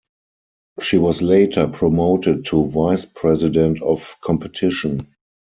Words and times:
She 0.81 0.97
was 0.97 1.21
later 1.21 1.67
promoted 1.67 2.45
to 2.45 2.65
Vice-President 2.65 3.83
of 3.83 4.15
Competition. 4.19 5.13